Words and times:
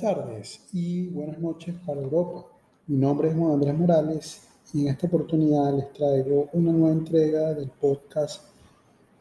Buenas 0.00 0.16
tardes 0.16 0.60
y 0.72 1.08
buenas 1.08 1.40
noches 1.40 1.74
para 1.84 2.00
Europa. 2.00 2.44
Mi 2.86 2.96
nombre 2.98 3.30
es 3.30 3.36
Juan 3.36 3.54
Andrés 3.54 3.76
Morales 3.76 4.42
y 4.72 4.82
en 4.82 4.88
esta 4.88 5.08
oportunidad 5.08 5.74
les 5.74 5.92
traigo 5.92 6.48
una 6.52 6.70
nueva 6.70 6.92
entrega 6.92 7.52
del 7.54 7.68
podcast 7.68 8.42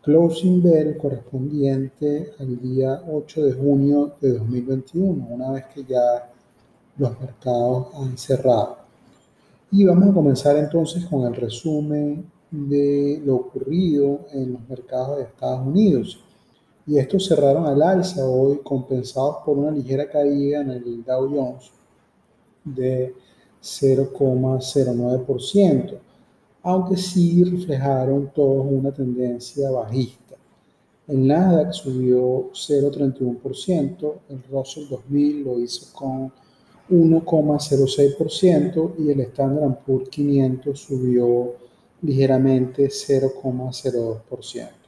Closing 0.03 0.61
Bell 0.61 0.97
correspondiente 0.97 2.31
al 2.37 2.61
día 2.61 3.01
8 3.11 3.45
de 3.45 3.53
junio 3.53 4.13
de 4.21 4.33
2021, 4.33 5.27
una 5.31 5.51
vez 5.51 5.65
que 5.73 5.83
ya 5.83 6.31
los 6.97 7.19
mercados 7.19 7.87
han 7.95 8.15
cerrado. 8.15 8.77
Y 9.71 9.83
vamos 9.83 10.09
a 10.09 10.13
comenzar 10.13 10.57
entonces 10.57 11.05
con 11.05 11.25
el 11.25 11.35
resumen 11.35 12.29
de 12.51 13.19
lo 13.25 13.37
ocurrido 13.37 14.27
en 14.31 14.53
los 14.53 14.69
mercados 14.69 15.17
de 15.17 15.23
Estados 15.23 15.65
Unidos 15.65 16.19
y 16.87 16.97
estos 16.97 17.27
cerraron 17.27 17.65
al 17.65 17.81
alza 17.81 18.25
hoy 18.25 18.61
compensados 18.63 19.39
por 19.45 19.57
una 19.57 19.71
ligera 19.71 20.09
caída 20.09 20.61
en 20.61 20.69
el 20.71 21.03
Dow 21.03 21.29
Jones 21.29 21.69
de 22.63 23.13
0,09%, 23.61 25.97
aunque 26.63 26.95
sí 26.95 27.43
reflejaron 27.43 28.31
todos 28.33 28.65
una 28.69 28.93
tendencia 28.93 29.69
bajista. 29.69 30.37
El 31.07 31.27
Nasdaq 31.27 31.73
subió 31.73 32.51
0,31%, 32.51 34.13
el 34.29 34.41
Russell 34.49 34.87
2000 34.89 35.43
lo 35.43 35.59
hizo 35.59 35.93
con 35.93 36.31
1,06% 36.89 38.93
y 38.97 39.11
el 39.11 39.19
Standard 39.21 39.79
Poor's 39.85 40.09
500 40.09 40.79
subió 40.79 41.53
ligeramente 42.01 42.87
0,02%. 42.87 44.86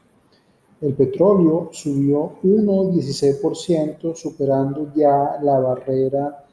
El 0.81 0.93
petróleo 0.93 1.69
subió 1.73 2.37
1,16%, 2.41 4.15
superando 4.15 4.93
ya 4.95 5.37
la 5.41 5.59
barrera 5.59 6.45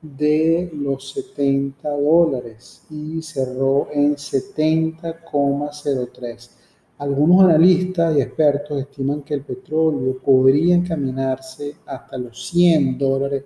de 0.00 0.70
los 0.74 1.12
70 1.12 1.90
dólares 1.90 2.86
y 2.88 3.20
cerró 3.20 3.88
en 3.92 4.16
70,03. 4.16 6.50
Algunos 6.96 7.44
analistas 7.44 8.16
y 8.16 8.22
expertos 8.22 8.80
estiman 8.80 9.20
que 9.22 9.34
el 9.34 9.42
petróleo 9.42 10.16
podría 10.18 10.76
encaminarse 10.76 11.76
hasta 11.84 12.16
los 12.16 12.42
100 12.48 12.96
dólares 12.96 13.44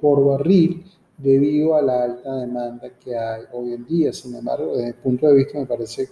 por 0.00 0.24
barril 0.24 0.84
debido 1.18 1.74
a 1.74 1.82
la 1.82 2.04
alta 2.04 2.36
demanda 2.36 2.90
que 3.02 3.16
hay 3.16 3.42
hoy 3.52 3.72
en 3.72 3.84
día. 3.86 4.12
Sin 4.12 4.36
embargo, 4.36 4.76
desde 4.76 4.90
el 4.90 4.94
punto 4.94 5.26
de 5.26 5.34
vista 5.34 5.58
me 5.58 5.66
parece 5.66 6.08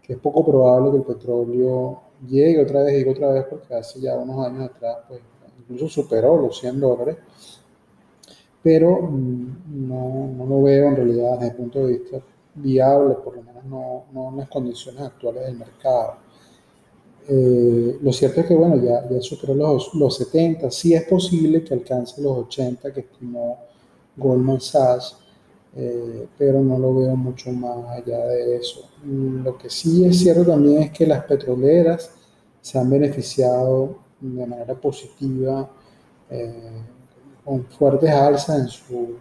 que 0.00 0.12
es 0.12 0.18
poco 0.20 0.44
probable 0.44 0.92
que 0.92 0.98
el 0.98 1.04
petróleo 1.04 2.07
llegue 2.26 2.62
otra 2.62 2.82
vez, 2.82 2.96
digo 2.96 3.12
otra 3.12 3.32
vez 3.32 3.44
porque 3.48 3.74
hace 3.74 4.00
ya 4.00 4.16
unos 4.16 4.46
años 4.46 4.70
atrás, 4.70 4.98
pues 5.08 5.20
incluso 5.60 5.88
superó 5.88 6.36
los 6.40 6.58
100 6.58 6.80
dólares, 6.80 7.16
pero 8.62 9.02
mm, 9.02 9.88
no, 9.88 10.28
no 10.36 10.46
lo 10.46 10.62
veo 10.62 10.88
en 10.88 10.96
realidad 10.96 11.34
desde 11.34 11.48
el 11.48 11.56
punto 11.56 11.86
de 11.86 11.98
vista 11.98 12.20
viable, 12.54 13.14
por 13.24 13.36
lo 13.36 13.42
menos 13.42 13.64
no, 13.64 14.04
no 14.12 14.30
en 14.30 14.38
las 14.38 14.48
condiciones 14.48 15.02
actuales 15.02 15.46
del 15.46 15.56
mercado. 15.56 16.16
Eh, 17.30 17.98
lo 18.00 18.12
cierto 18.12 18.40
es 18.40 18.46
que, 18.46 18.54
bueno, 18.54 18.76
ya, 18.76 19.06
ya 19.08 19.20
superó 19.20 19.54
los, 19.54 19.94
los 19.94 20.16
70, 20.16 20.70
sí 20.70 20.94
es 20.94 21.04
posible 21.04 21.62
que 21.62 21.74
alcance 21.74 22.22
los 22.22 22.38
80 22.38 22.92
que 22.92 23.00
estimó 23.00 23.58
Goldman 24.16 24.60
Sachs, 24.60 25.18
eh, 25.80 26.26
pero 26.36 26.60
no 26.60 26.76
lo 26.76 26.92
veo 26.92 27.14
mucho 27.14 27.52
más 27.52 27.86
allá 27.90 28.26
de 28.26 28.56
eso. 28.56 28.90
Lo 29.04 29.56
que 29.56 29.70
sí 29.70 30.04
es 30.04 30.18
cierto 30.18 30.44
también 30.44 30.82
es 30.82 30.90
que 30.90 31.06
las 31.06 31.22
petroleras 31.24 32.10
se 32.60 32.80
han 32.80 32.90
beneficiado 32.90 33.96
de 34.20 34.44
manera 34.44 34.74
positiva 34.74 35.70
eh, 36.30 36.82
con 37.44 37.64
fuertes 37.66 38.10
alzas 38.10 38.58
en, 38.58 38.66
su, 38.66 39.18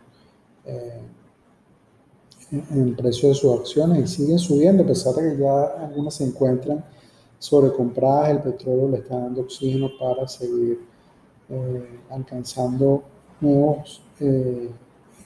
eh, 0.65 1.01
en 2.71 2.87
el 2.87 2.95
precio 2.95 3.29
de 3.29 3.35
sus 3.35 3.59
acciones 3.59 3.99
y 3.99 4.07
siguen 4.07 4.39
subiendo 4.39 4.81
a 4.81 4.87
pesar 4.87 5.13
de 5.13 5.33
que 5.35 5.39
ya 5.39 5.63
algunas 5.85 6.15
se 6.15 6.23
encuentran 6.23 6.83
sobrecompradas, 7.37 8.31
el 8.31 8.41
petróleo 8.41 8.89
le 8.89 8.97
está 8.97 9.15
dando 9.15 9.41
oxígeno 9.41 9.91
para 9.99 10.27
seguir 10.27 10.79
alcanzando 12.09 13.03
nuevos 13.39 14.01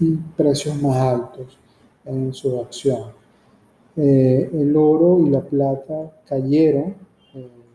y 0.01 0.15
precios 0.35 0.81
más 0.81 0.97
altos 0.97 1.57
en 2.05 2.33
su 2.33 2.59
acción. 2.59 3.11
Eh, 3.95 4.49
el 4.53 4.75
oro 4.75 5.19
y 5.25 5.29
la 5.29 5.41
plata 5.41 6.11
cayeron 6.25 6.95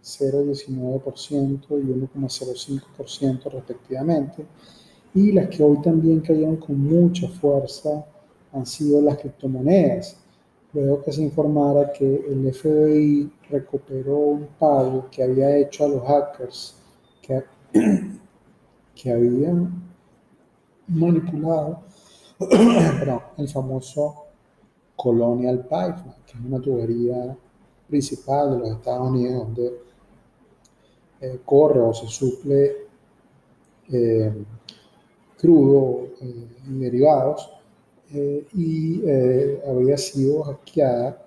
0,19% 0.03 1.61
eh, 1.71 1.83
y 1.83 2.19
1,05% 2.19 3.51
respectivamente. 3.51 4.45
Y 5.15 5.33
las 5.33 5.49
que 5.49 5.63
hoy 5.63 5.81
también 5.81 6.21
cayeron 6.21 6.57
con 6.57 6.79
mucha 6.81 7.29
fuerza 7.29 8.05
han 8.53 8.67
sido 8.67 9.01
las 9.01 9.19
criptomonedas. 9.19 10.17
Luego 10.73 11.03
que 11.03 11.13
se 11.13 11.23
informara 11.23 11.93
que 11.93 12.05
el 12.29 12.53
FBI 12.53 13.31
recuperó 13.51 14.17
un 14.19 14.47
pago 14.59 15.07
que 15.11 15.23
había 15.23 15.57
hecho 15.57 15.85
a 15.85 15.89
los 15.89 16.03
hackers 16.03 16.75
que, 17.23 17.43
que 18.95 19.13
habían 19.13 19.83
manipulado 20.89 21.81
el 22.39 23.49
famoso 23.49 24.25
Colonial 24.95 25.61
Pipeline, 25.63 26.15
que 26.27 26.33
es 26.39 26.45
una 26.45 26.61
tubería 26.61 27.37
principal 27.89 28.53
de 28.53 28.59
los 28.59 28.71
Estados 28.77 29.11
Unidos 29.11 29.47
donde 29.47 29.81
eh, 31.21 31.41
corre 31.45 31.81
o 31.81 31.95
se 31.95 32.07
suple 32.09 32.77
eh, 33.91 34.45
crudo 35.39 36.09
eh, 36.21 36.47
y 36.69 36.79
derivados 36.79 37.53
y 38.09 39.03
había 39.69 39.99
sido 39.99 40.45
hackeada 40.45 41.27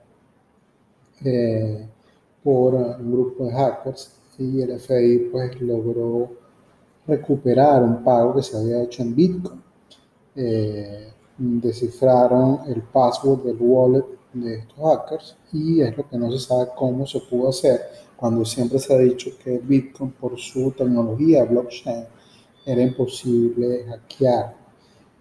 por 2.42 2.74
un 2.74 3.12
grupo 3.12 3.46
de 3.48 3.52
hackers 3.52 4.14
y 4.38 4.62
el 4.62 4.80
FBI 4.80 5.30
pues 5.30 5.59
logró 5.59 6.30
recuperar 7.06 7.84
un 7.84 8.02
pago 8.02 8.36
que 8.36 8.44
se 8.44 8.58
había 8.58 8.84
hecho 8.84 9.03
en 9.03 9.14
Bitcoin 9.14 9.62
eh, 10.42 11.12
descifraron 11.38 12.62
el 12.68 12.82
password 12.82 13.44
del 13.44 13.58
wallet 13.60 14.06
de 14.32 14.60
estos 14.60 14.78
hackers 14.78 15.38
y 15.52 15.82
es 15.82 15.98
lo 15.98 16.08
que 16.08 16.18
no 16.18 16.32
se 16.32 16.40
sabe 16.40 16.70
cómo 16.78 17.06
se 17.06 17.20
pudo 17.20 17.50
hacer 17.50 17.82
cuando 18.16 18.46
siempre 18.46 18.80
se 18.80 18.94
ha 18.94 19.00
dicho 19.00 19.32
que 19.44 19.58
Bitcoin 19.58 20.12
por 20.12 20.40
su 20.40 20.72
tecnología 20.72 21.44
blockchain 21.44 22.06
era 22.66 22.82
imposible 22.82 23.86
hackear. 23.86 24.56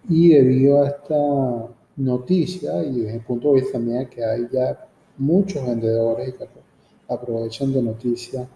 Y 0.08 0.28
debido 0.28 0.82
a 0.82 0.88
esta 0.88 1.68
noticia 1.96 2.82
y 2.84 3.00
desde 3.00 3.16
el 3.16 3.24
punto 3.24 3.48
de 3.48 3.60
vista 3.60 3.72
también 3.72 4.08
que 4.08 4.24
hay 4.24 4.46
ya 4.52 4.86
muchos 5.16 5.66
vendedores 5.66 6.34
que 6.34 6.48
aprovechan 7.08 7.72
de 7.72 7.82
noticias 7.82 8.46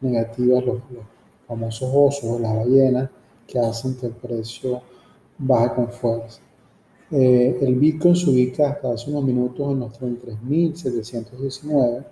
negativas, 0.00 0.64
los, 0.64 0.80
los 0.90 1.04
famosos 1.46 1.90
osos 1.94 2.24
o 2.24 2.38
las 2.40 2.56
ballenas 2.56 3.08
que 3.46 3.58
hacen 3.60 3.96
que 3.96 4.06
el 4.06 4.12
precio 4.12 4.82
baja 5.42 5.74
con 5.74 5.88
fuerza. 5.88 6.40
Eh, 7.10 7.58
el 7.60 7.74
Bitcoin 7.74 8.16
se 8.16 8.30
ubica 8.30 8.70
hasta 8.70 8.92
hace 8.92 9.10
unos 9.10 9.24
minutos 9.24 9.70
en 9.70 9.80
los 9.80 9.92
33.719, 10.00 12.04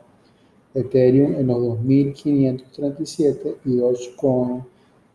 Ethereum 0.74 1.36
en 1.36 1.46
los 1.46 1.56
2.537 1.58 3.56
y 3.64 3.76
Dogecoin 3.76 4.62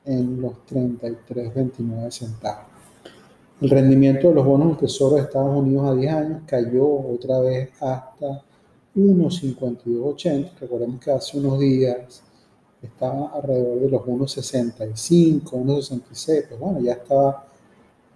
en 0.06 0.42
los 0.42 0.54
33.29 0.70 2.12
centavos. 2.12 2.66
El 3.62 3.70
rendimiento 3.70 4.30
de 4.30 4.36
los 4.36 4.46
bonos 4.46 4.70
del 4.70 4.78
Tesoro 4.78 5.16
de 5.16 5.22
Estados 5.22 5.58
Unidos 5.58 5.88
a 5.88 5.96
10 5.96 6.14
años 6.14 6.42
cayó 6.46 6.88
otra 6.88 7.40
vez 7.40 7.70
hasta 7.80 8.44
1.5280. 8.96 10.52
Recordemos 10.60 11.00
que 11.00 11.12
hace 11.12 11.38
unos 11.38 11.58
días 11.60 12.22
estaba 12.82 13.32
alrededor 13.34 13.80
de 13.80 13.90
los 13.90 14.02
1.65, 14.02 15.44
1.66. 15.44 16.48
Pues 16.50 16.60
bueno, 16.60 16.82
ya 16.82 16.94
estaba 16.94 17.46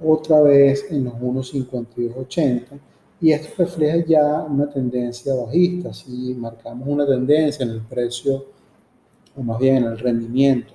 otra 0.04 0.42
vez 0.42 0.86
en 0.90 1.06
los 1.06 1.14
1.5280 1.16 2.80
y 3.22 3.32
esto 3.32 3.50
refleja 3.58 4.06
ya 4.06 4.44
una 4.44 4.70
tendencia 4.70 5.34
bajista. 5.34 5.94
Si 5.94 6.34
marcamos 6.36 6.88
una 6.88 7.06
tendencia 7.06 7.66
en 7.66 7.72
el 7.72 7.82
precio, 7.82 8.46
o 9.36 9.44
más 9.44 9.60
bien 9.60 9.78
en 9.78 9.84
el 9.86 10.00
rendimiento 10.00 10.74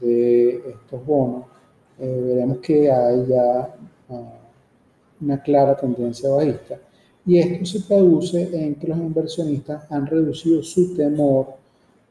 de 0.00 0.56
estos 0.70 1.04
bonos, 1.06 1.44
eh, 1.98 2.22
veremos 2.26 2.58
que 2.58 2.90
hay 2.90 3.26
ya 3.28 3.74
ah, 4.10 4.34
una 5.20 5.42
clara 5.42 5.76
tendencia 5.76 6.28
bajista. 6.28 6.80
Y 7.24 7.38
esto 7.38 7.64
se 7.66 7.80
traduce 7.82 8.64
en 8.64 8.74
que 8.74 8.88
los 8.88 8.98
inversionistas 8.98 9.90
han 9.92 10.06
reducido 10.06 10.62
su 10.62 10.96
temor 10.96 11.54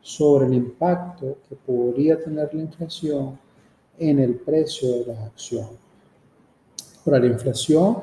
sobre 0.01 0.45
el 0.45 0.53
impacto 0.53 1.37
que 1.49 1.55
podría 1.55 2.17
tener 2.23 2.53
la 2.53 2.61
inflación 2.61 3.37
en 3.97 4.19
el 4.19 4.35
precio 4.35 4.99
de 4.99 5.05
las 5.07 5.19
acciones 5.19 5.86
la 7.11 7.25
inflación 7.25 7.97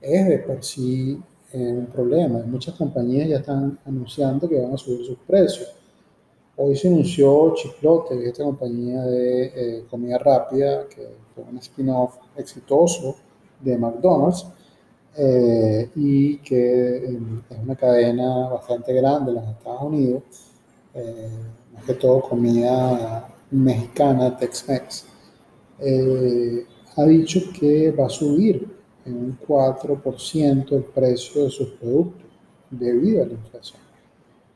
es 0.00 0.28
de 0.28 0.38
por 0.38 0.62
sí 0.62 1.20
eh, 1.52 1.58
un 1.58 1.86
problema. 1.86 2.40
Muchas 2.46 2.74
compañías 2.74 3.28
ya 3.28 3.36
están 3.38 3.78
anunciando 3.84 4.48
que 4.48 4.60
van 4.60 4.74
a 4.74 4.76
subir 4.76 5.04
sus 5.04 5.18
precios. 5.26 5.74
Hoy 6.56 6.76
se 6.76 6.86
anunció 6.86 7.52
Chiplote, 7.56 8.28
esta 8.28 8.44
compañía 8.44 9.02
de 9.02 9.44
eh, 9.46 9.84
comida 9.90 10.18
rápida, 10.18 10.86
que 10.88 11.08
fue 11.34 11.42
un 11.42 11.58
spin-off 11.58 12.16
exitoso 12.36 13.16
de 13.60 13.76
McDonald's 13.76 14.46
eh, 15.16 15.90
y 15.96 16.36
que 16.38 16.96
eh, 16.96 17.18
es 17.50 17.58
una 17.58 17.74
cadena 17.74 18.50
bastante 18.50 18.92
grande 18.92 19.32
en 19.32 19.36
los 19.36 19.48
Estados 19.48 19.82
Unidos, 19.82 20.22
más 21.74 21.84
que 21.84 21.94
todo 21.94 22.20
comida 22.20 23.28
mexicana, 23.50 24.36
Tex-Mex. 24.38 25.06
Ha 26.96 27.04
dicho 27.04 27.40
que 27.58 27.90
va 27.90 28.06
a 28.06 28.10
subir 28.10 28.68
en 29.04 29.16
un 29.16 29.38
4% 29.46 30.72
el 30.72 30.84
precio 30.84 31.44
de 31.44 31.50
sus 31.50 31.68
productos 31.70 32.22
debido 32.70 33.22
a 33.22 33.26
la 33.26 33.32
inflación. 33.32 33.80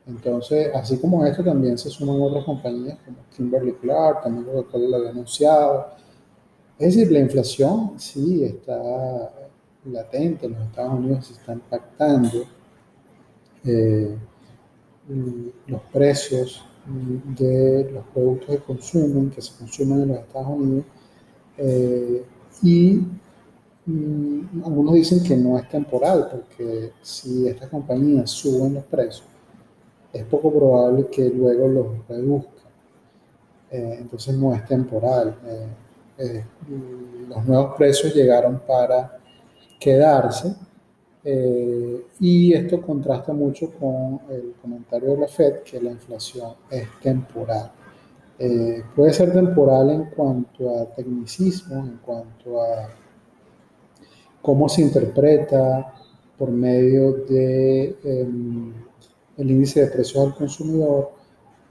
Entonces, 0.06 0.70
así 0.74 0.98
como 0.98 1.24
esto, 1.26 1.44
también 1.44 1.76
se 1.76 1.90
suman 1.90 2.20
otras 2.20 2.44
compañías 2.44 2.98
como 3.04 3.18
Kimberly 3.36 3.74
Clark, 3.74 4.22
también 4.22 4.46
Coca-Cola 4.46 4.88
lo 4.88 4.96
había 4.96 5.10
anunciado. 5.10 5.88
Es 6.78 6.94
decir, 6.94 7.12
la 7.12 7.18
inflación 7.18 7.92
sí 7.98 8.44
está 8.44 9.30
latente 9.84 10.46
en 10.46 10.52
los 10.52 10.62
Estados 10.62 10.94
Unidos, 10.94 11.26
se 11.26 11.32
está 11.34 11.52
impactando 11.52 12.44
eh, 13.64 14.16
los 15.66 15.80
precios 15.92 16.64
de 17.38 17.90
los 17.92 18.04
productos 18.06 18.48
de 18.48 18.58
consumo 18.60 19.30
que 19.30 19.42
se 19.42 19.58
consumen 19.58 20.02
en 20.02 20.08
los 20.08 20.18
Estados 20.20 20.48
Unidos 20.48 20.86
eh, 21.58 22.24
y 22.62 23.00
Mm, 23.88 24.62
algunos 24.66 24.94
dicen 24.94 25.22
que 25.22 25.34
no 25.34 25.56
es 25.58 25.66
temporal, 25.66 26.28
porque 26.30 26.92
si 27.00 27.48
estas 27.48 27.70
compañías 27.70 28.30
suben 28.30 28.74
los 28.74 28.84
precios, 28.84 29.24
es 30.12 30.24
poco 30.24 30.52
probable 30.52 31.06
que 31.06 31.30
luego 31.30 31.68
los 31.68 31.86
reduzcan. 32.06 32.68
Eh, 33.70 33.96
entonces 34.00 34.36
no 34.36 34.54
es 34.54 34.64
temporal. 34.66 35.34
Eh, 35.46 35.66
eh, 36.18 36.44
los 37.28 37.46
nuevos 37.46 37.76
precios 37.76 38.14
llegaron 38.14 38.60
para 38.66 39.18
quedarse 39.80 40.54
y 42.20 42.54
esto 42.54 42.80
contrasta 42.80 43.32
mucho 43.34 43.70
con 43.78 44.20
el 44.30 44.54
comentario 44.62 45.10
de 45.10 45.18
la 45.18 45.28
Fed 45.28 45.58
que 45.62 45.80
la 45.80 45.90
inflación 45.90 46.54
es 46.70 46.88
temporal. 47.02 47.70
Puede 48.94 49.12
ser 49.12 49.32
temporal 49.32 49.90
en 49.90 50.04
cuanto 50.10 50.78
a 50.78 50.86
tecnicismo, 50.94 51.84
en 51.84 51.98
cuanto 51.98 52.62
a 52.62 52.88
cómo 54.40 54.68
se 54.68 54.82
interpreta 54.82 55.92
por 56.38 56.50
medio 56.50 57.12
de 57.28 57.96
em, 58.04 58.72
el 59.36 59.50
índice 59.50 59.80
de 59.80 59.86
precios 59.88 60.24
al 60.24 60.34
consumidor, 60.34 61.10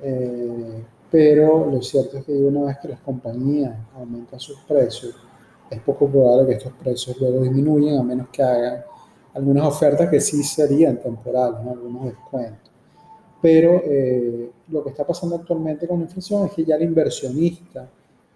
eh, 0.02 0.84
pero 1.10 1.72
lo 1.72 1.82
cierto 1.82 2.18
es 2.18 2.26
que 2.26 2.34
una 2.34 2.66
vez 2.66 2.78
que 2.82 2.90
las 2.90 3.00
compañías 3.00 3.74
aumentan 3.96 4.40
sus 4.40 4.60
precios, 4.60 5.16
es 5.70 5.80
poco 5.82 6.08
probable 6.08 6.48
que 6.48 6.54
estos 6.54 6.74
precios 6.74 7.18
luego 7.20 7.42
disminuyan 7.42 7.98
a 7.98 8.04
menos 8.04 8.28
que 8.30 8.44
hagan 8.44 8.84
algunas 9.34 9.66
ofertas 9.68 10.10
que 10.10 10.20
sí 10.20 10.44
serían 10.44 10.98
temporales, 11.00 11.60
algunos 11.68 12.06
descuentos. 12.06 12.72
Pero 13.50 13.82
eh, 13.86 14.52
lo 14.68 14.84
que 14.84 14.90
está 14.90 15.08
pasando 15.08 15.38
actualmente 15.38 15.88
con 15.88 16.00
la 16.00 16.04
inflación 16.04 16.48
es 16.48 16.52
que 16.52 16.66
ya 16.66 16.76
el 16.76 16.84
inversionista 16.84 17.90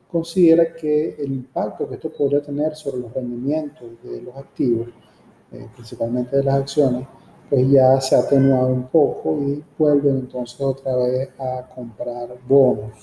considera 0.10 0.74
que 0.74 1.16
el 1.20 1.34
impacto 1.34 1.86
que 1.86 1.96
esto 1.96 2.10
podría 2.14 2.42
tener 2.42 2.74
sobre 2.78 3.02
los 3.02 3.14
rendimientos 3.14 3.90
de 4.04 4.22
los 4.22 4.34
activos, 4.38 4.88
eh, 5.52 5.68
principalmente 5.76 6.38
de 6.38 6.44
las 6.46 6.62
acciones, 6.62 7.06
pues 7.50 7.70
ya 7.70 8.00
se 8.00 8.16
ha 8.16 8.20
atenuado 8.20 8.68
un 8.68 8.88
poco 8.88 9.38
y 9.42 9.62
vuelven 9.78 10.20
entonces 10.20 10.62
otra 10.62 10.96
vez 10.96 11.28
a 11.38 11.68
comprar 11.76 12.30
bonos. 12.48 12.94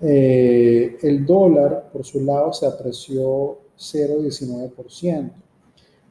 Eh, 0.00 0.98
el 1.00 1.24
dólar, 1.24 1.90
por 1.92 2.04
su 2.04 2.24
lado, 2.24 2.52
se 2.52 2.66
apreció 2.66 3.58
0,19%. 3.78 5.30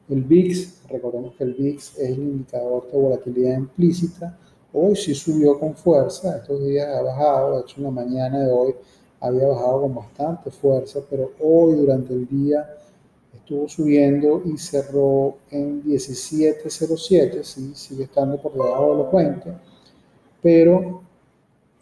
El 0.08 0.24
VIX, 0.24 0.88
recordemos 0.88 1.34
que 1.34 1.44
el 1.44 1.52
VIX 1.52 1.98
es 1.98 2.08
el 2.08 2.18
indicador 2.20 2.90
de 2.90 2.98
volatilidad 2.98 3.58
implícita, 3.58 4.38
hoy 4.74 4.96
sí 4.96 5.14
subió 5.14 5.58
con 5.58 5.74
fuerza, 5.74 6.36
estos 6.36 6.62
días 6.66 6.88
ha 6.88 7.02
bajado, 7.02 7.56
de 7.56 7.62
hecho 7.62 7.76
en 7.78 7.84
la 7.84 7.90
mañana 7.90 8.40
de 8.40 8.52
hoy 8.52 8.74
había 9.20 9.46
bajado 9.46 9.82
con 9.82 9.94
bastante 9.94 10.50
fuerza, 10.50 11.00
pero 11.08 11.30
hoy 11.40 11.76
durante 11.76 12.12
el 12.12 12.26
día 12.26 12.68
estuvo 13.32 13.68
subiendo 13.68 14.42
y 14.44 14.58
cerró 14.58 15.36
en 15.50 15.82
17.07, 15.84 17.42
sí, 17.44 17.72
sigue 17.74 18.04
estando 18.04 18.36
por 18.42 18.52
debajo 18.52 18.90
de 18.90 18.96
los 18.96 19.12
20, 19.12 19.52
pero 20.42 21.02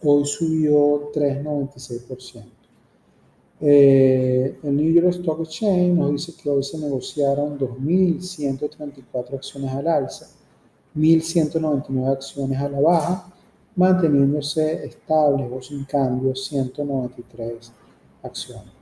hoy 0.02 0.26
subió 0.26 1.10
3.96%. 1.12 2.44
Eh, 3.64 4.58
el 4.64 4.76
New 4.76 4.92
York 4.92 5.14
Stock 5.14 5.40
Exchange 5.40 5.94
nos 5.94 6.10
dice 6.10 6.34
que 6.42 6.50
hoy 6.50 6.64
se 6.64 6.78
negociaron 6.78 7.56
2.134 7.58 9.34
acciones 9.34 9.70
al 9.70 9.86
alza, 9.86 10.26
1.199 10.96 12.12
acciones 12.12 12.58
a 12.60 12.68
la 12.68 12.80
baja 12.80 13.32
manteniéndose 13.76 14.84
estables 14.84 15.50
o 15.50 15.62
sin 15.62 15.84
cambios 15.84 16.44
193 16.46 17.72
acciones. 18.22 18.72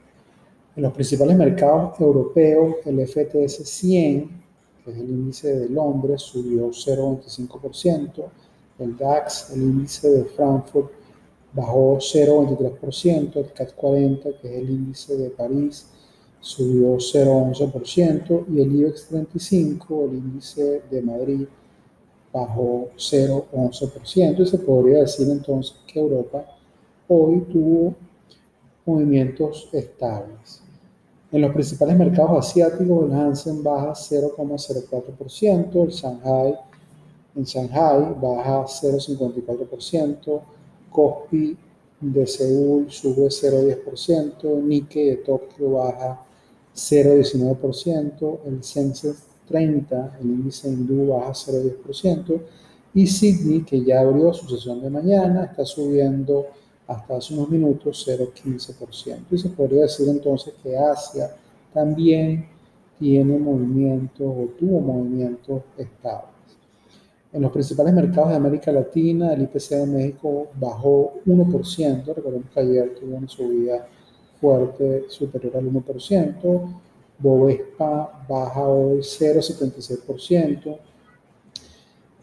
En 0.76 0.82
los 0.82 0.92
principales 0.92 1.36
mercados 1.36 2.00
europeos, 2.00 2.76
el 2.84 3.06
FTS 3.06 3.68
100, 3.68 4.42
que 4.84 4.90
es 4.90 4.98
el 4.98 5.10
índice 5.10 5.56
de 5.56 5.68
Londres, 5.68 6.22
subió 6.22 6.68
0,25%, 6.70 8.24
el 8.78 8.96
DAX, 8.96 9.50
el 9.50 9.62
índice 9.62 10.08
de 10.08 10.24
Frankfurt, 10.24 10.90
bajó 11.52 11.98
0,23%, 11.98 13.36
el 13.36 13.52
CAC 13.52 13.74
40, 13.74 14.30
que 14.40 14.48
es 14.48 14.54
el 14.62 14.70
índice 14.70 15.16
de 15.16 15.30
París, 15.30 15.86
subió 16.40 16.96
0,11%, 16.96 18.46
y 18.48 18.60
el 18.60 18.74
IBEX 18.74 19.08
35, 19.08 20.04
el 20.04 20.14
índice 20.14 20.82
de 20.90 21.02
Madrid, 21.02 21.46
bajó 22.32 22.88
0,11% 22.96 24.40
y 24.40 24.46
se 24.46 24.58
podría 24.58 25.00
decir 25.00 25.28
entonces 25.28 25.76
que 25.86 26.00
Europa 26.00 26.44
hoy 27.08 27.40
tuvo 27.52 27.94
movimientos 28.86 29.68
estables. 29.72 30.62
En 31.32 31.42
los 31.42 31.52
principales 31.52 31.96
mercados 31.96 32.46
asiáticos, 32.46 33.04
el 33.04 33.12
Hansen 33.12 33.62
baja 33.62 33.92
0,04%, 33.92 35.84
el 35.84 35.90
Shanghai 35.90 36.58
en 37.36 37.44
Shanghai 37.44 38.14
baja 38.20 38.64
0,54%, 38.64 40.40
Kospi 40.90 41.56
de 42.00 42.26
Seúl 42.26 42.90
sube 42.90 43.28
0,10%, 43.28 44.62
Nikkei 44.62 45.10
de 45.10 45.16
Tokio 45.18 45.70
baja 45.72 46.20
0,19%, 46.74 48.38
el 48.46 48.64
Sensex 48.64 49.29
30, 49.50 50.18
el 50.20 50.26
índice 50.26 50.68
hindú 50.68 51.08
baja 51.08 51.32
0,10% 51.32 52.40
y 52.94 53.06
Sydney, 53.06 53.62
que 53.62 53.84
ya 53.84 54.00
abrió 54.00 54.32
su 54.32 54.48
sesión 54.48 54.80
de 54.80 54.90
mañana, 54.90 55.44
está 55.44 55.64
subiendo 55.64 56.46
hasta 56.86 57.16
hace 57.16 57.34
unos 57.34 57.48
minutos 57.48 58.06
0,15%. 58.08 59.26
Y 59.30 59.38
se 59.38 59.48
podría 59.50 59.82
decir 59.82 60.08
entonces 60.08 60.54
que 60.62 60.76
Asia 60.76 61.30
también 61.72 62.48
tiene 62.98 63.38
movimientos 63.38 64.26
o 64.26 64.48
tuvo 64.58 64.80
movimientos 64.80 65.62
estables. 65.78 66.30
En 67.32 67.42
los 67.42 67.52
principales 67.52 67.94
mercados 67.94 68.30
de 68.30 68.36
América 68.36 68.72
Latina, 68.72 69.32
el 69.32 69.42
IPC 69.42 69.70
de 69.70 69.86
México 69.86 70.48
bajó 70.58 71.14
1%, 71.26 72.04
recordemos 72.12 72.50
que 72.52 72.60
ayer 72.60 72.94
tuvo 72.98 73.16
una 73.16 73.28
subida 73.28 73.86
fuerte 74.40 75.04
superior 75.08 75.58
al 75.58 75.72
1%, 75.72 76.80
Bovespa 77.20 78.24
baja 78.28 78.66
hoy 78.66 78.98
0,76%. 78.98 80.78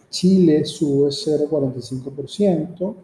Chile 0.10 0.66
sube 0.66 1.10
0,45%. 1.10 2.96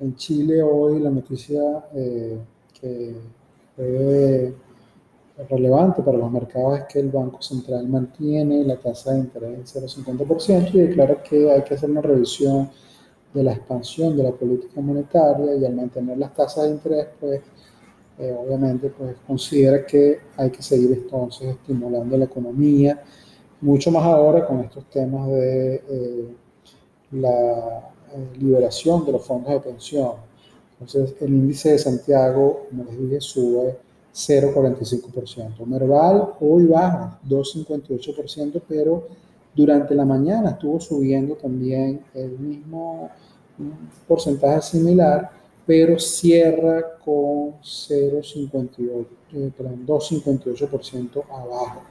En 0.00 0.16
Chile 0.16 0.62
hoy 0.62 1.00
la 1.00 1.10
noticia 1.10 1.86
eh, 1.94 2.38
que 2.80 3.14
fue 3.76 4.54
relevante 5.48 6.02
para 6.02 6.18
los 6.18 6.30
mercados 6.30 6.78
es 6.78 6.84
que 6.84 7.00
el 7.00 7.10
Banco 7.10 7.42
Central 7.42 7.88
mantiene 7.88 8.62
la 8.64 8.76
tasa 8.76 9.12
de 9.12 9.20
interés 9.20 9.76
en 9.76 9.82
0,50% 9.82 10.74
y 10.74 10.80
declara 10.80 11.22
que 11.22 11.50
hay 11.50 11.62
que 11.62 11.74
hacer 11.74 11.90
una 11.90 12.02
revisión 12.02 12.70
de 13.32 13.42
la 13.42 13.52
expansión 13.52 14.16
de 14.16 14.22
la 14.22 14.30
política 14.30 14.80
monetaria 14.80 15.56
y 15.56 15.64
al 15.64 15.74
mantener 15.74 16.16
las 16.16 16.32
tasas 16.34 16.64
de 16.64 16.70
interés, 16.70 17.08
pues 17.18 17.40
eh, 18.18 18.36
obviamente 18.38 18.90
pues 18.90 19.16
considera 19.26 19.84
que 19.84 20.20
hay 20.36 20.50
que 20.50 20.62
seguir 20.62 20.92
entonces 20.92 21.48
estimulando 21.48 22.16
la 22.16 22.26
economía, 22.26 23.02
mucho 23.60 23.90
más 23.90 24.04
ahora 24.04 24.46
con 24.46 24.60
estos 24.60 24.84
temas 24.90 25.26
de 25.28 25.74
eh, 25.88 26.34
la 27.12 27.90
eh, 28.12 28.38
liberación 28.38 29.04
de 29.04 29.12
los 29.12 29.24
fondos 29.24 29.52
de 29.52 29.60
pensión. 29.60 30.12
Entonces 30.72 31.14
el 31.20 31.30
índice 31.30 31.72
de 31.72 31.78
Santiago, 31.78 32.66
como 32.68 32.84
les 32.84 32.98
dije, 32.98 33.20
sube 33.20 33.78
0,45%. 34.12 35.66
Merval 35.66 36.34
hoy 36.40 36.66
baja 36.66 37.18
2,58%, 37.28 38.62
pero 38.68 39.08
durante 39.54 39.94
la 39.94 40.04
mañana 40.04 40.50
estuvo 40.50 40.80
subiendo 40.80 41.34
también 41.36 42.04
el 42.14 42.38
mismo 42.38 43.10
un 43.58 43.88
porcentaje 44.06 44.62
similar, 44.62 45.30
pero 45.66 45.98
cierra 45.98 46.98
con 46.98 47.60
0,58, 47.62 49.06
eh, 49.32 49.52
perdón, 49.56 49.86
2,58% 49.86 51.24
abajo. 51.30 51.82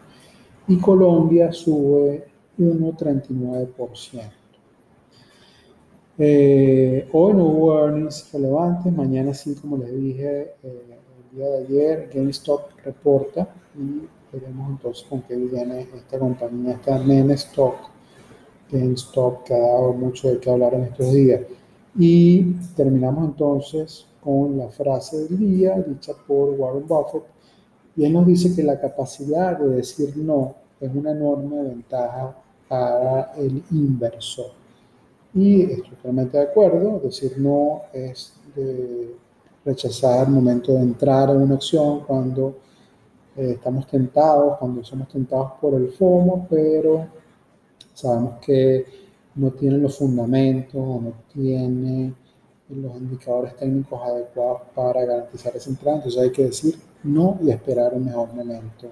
Y 0.67 0.77
Colombia 0.77 1.51
sube 1.51 2.25
1,39%. 2.57 4.31
Eh, 6.19 7.09
hoy 7.11 7.33
no 7.33 7.45
hubo 7.45 7.79
earnings 7.79 8.31
relevantes, 8.31 8.93
mañana 8.93 9.33
sí, 9.33 9.55
como 9.55 9.77
les 9.77 9.95
dije 9.95 10.53
eh, 10.61 10.99
el 11.31 11.37
día 11.37 11.49
de 11.49 11.57
ayer, 11.65 12.09
GameStop 12.13 12.69
reporta 12.85 13.49
y 13.75 14.07
veremos 14.31 14.69
entonces 14.69 15.03
con 15.09 15.23
qué 15.23 15.35
viene 15.35 15.87
esta 15.95 16.19
compañía, 16.19 16.73
esta 16.73 16.99
meme 16.99 17.33
stock, 17.33 17.75
GameStop, 18.71 19.43
que 19.43 19.55
ha 19.55 19.59
dado 19.59 19.93
mucho 19.93 20.31
de 20.31 20.39
qué 20.39 20.51
hablar 20.51 20.75
en 20.75 20.83
estos 20.83 21.11
días. 21.11 21.41
Y 21.95 22.53
terminamos 22.75 23.25
entonces 23.25 24.05
con 24.21 24.57
la 24.57 24.69
frase 24.69 25.25
del 25.25 25.37
día 25.37 25.79
dicha 25.85 26.13
por 26.27 26.51
Warren 26.51 26.87
Buffett, 26.87 27.23
y 27.95 28.05
él 28.05 28.13
nos 28.13 28.25
dice 28.25 28.55
que 28.55 28.63
la 28.63 28.79
capacidad 28.79 29.59
de 29.59 29.75
decir 29.75 30.15
no 30.17 30.55
es 30.79 30.89
una 30.93 31.11
enorme 31.11 31.61
ventaja 31.61 32.35
para 32.67 33.33
el 33.37 33.61
inversor. 33.71 34.51
Y 35.33 35.63
estoy 35.63 35.95
totalmente 35.95 36.37
de 36.37 36.43
acuerdo, 36.43 36.99
decir 36.99 37.35
no 37.37 37.81
es 37.91 38.33
de 38.55 39.15
rechazar 39.65 40.27
el 40.27 40.33
momento 40.33 40.73
de 40.73 40.81
entrar 40.81 41.29
en 41.29 41.37
una 41.37 41.55
acción 41.55 42.01
cuando 42.01 42.55
eh, 43.35 43.51
estamos 43.51 43.87
tentados, 43.87 44.57
cuando 44.57 44.83
somos 44.83 45.07
tentados 45.09 45.53
por 45.59 45.73
el 45.75 45.89
FOMO, 45.91 46.47
pero 46.49 47.07
sabemos 47.93 48.39
que 48.45 49.02
no 49.35 49.51
tienen 49.51 49.81
los 49.81 49.97
fundamentos 49.97 50.75
o 50.75 51.01
no 51.01 51.13
tiene 51.33 52.13
los 52.69 52.95
indicadores 52.97 53.55
técnicos 53.55 53.99
adecuados 54.01 54.61
para 54.73 55.05
garantizar 55.05 55.55
esa 55.55 55.69
entrada. 55.69 55.97
Entonces 55.97 56.21
hay 56.21 56.31
que 56.31 56.45
decir 56.45 56.75
no 57.03 57.37
y 57.41 57.51
esperar 57.51 57.93
un 57.93 58.05
mejor 58.05 58.33
momento 58.33 58.91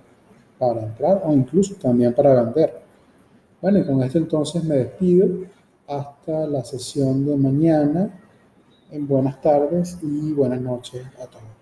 para 0.57 0.83
entrar 0.83 1.21
o 1.25 1.33
incluso 1.33 1.75
también 1.75 2.13
para 2.13 2.43
vender. 2.43 2.81
Bueno, 3.61 3.79
y 3.79 3.85
con 3.85 4.01
esto 4.03 4.17
entonces 4.17 4.63
me 4.63 4.75
despido 4.75 5.27
hasta 5.87 6.47
la 6.47 6.63
sesión 6.63 7.25
de 7.25 7.37
mañana. 7.37 8.19
En 8.91 9.07
buenas 9.07 9.41
tardes 9.41 9.97
y 10.01 10.33
buenas 10.33 10.61
noches 10.61 11.05
a 11.21 11.25
todos. 11.27 11.61